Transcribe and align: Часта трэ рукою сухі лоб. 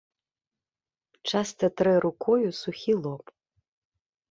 Часта 1.33 1.65
трэ 1.83 1.93
рукою 2.07 2.49
сухі 2.63 2.93
лоб. 3.05 3.23